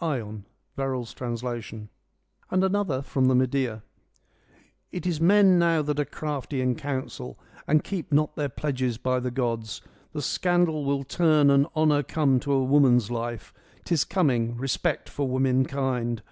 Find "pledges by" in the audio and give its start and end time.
8.48-9.20